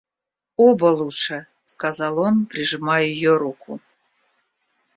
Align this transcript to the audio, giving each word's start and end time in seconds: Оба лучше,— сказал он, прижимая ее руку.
Оба 0.57 0.85
лучше,— 0.91 1.45
сказал 1.65 2.17
он, 2.19 2.45
прижимая 2.47 3.03
ее 3.03 3.37
руку. 3.37 3.79